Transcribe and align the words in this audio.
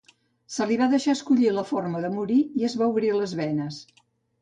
Se 0.53 0.65
li 0.71 0.77
va 0.81 0.87
deixar 0.93 1.15
escollir 1.17 1.53
la 1.59 1.65
forma 1.73 2.03
de 2.07 2.13
morir 2.17 2.41
i 2.63 2.69
es 2.71 2.81
va 2.83 2.91
obrir 2.97 3.15
les 3.23 3.41
venes. 3.45 3.83